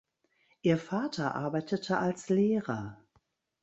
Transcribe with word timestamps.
Ihr 0.63 0.79
Vater 0.79 1.35
arbeitete 1.35 1.99
als 1.99 2.29
Lehrer. 2.29 2.97